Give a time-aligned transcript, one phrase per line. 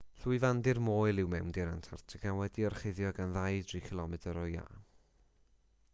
[0.21, 4.11] llwyfandir moel yw mewndir antarctica wedi'i orchuddio gan 2-3 km
[4.45, 4.65] o iâ